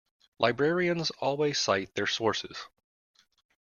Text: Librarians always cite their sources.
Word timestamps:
Librarians 0.39 1.11
always 1.21 1.59
cite 1.59 1.93
their 1.93 2.07
sources. 2.07 2.57